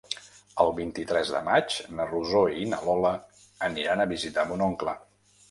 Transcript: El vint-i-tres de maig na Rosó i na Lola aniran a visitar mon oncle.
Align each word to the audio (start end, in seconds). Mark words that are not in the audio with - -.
El 0.63 0.71
vint-i-tres 0.77 1.33
de 1.35 1.41
maig 1.47 1.75
na 1.99 2.07
Rosó 2.13 2.41
i 2.63 2.65
na 2.73 2.81
Lola 2.87 3.13
aniran 3.69 4.03
a 4.05 4.11
visitar 4.17 4.49
mon 4.51 4.67
oncle. 4.71 4.99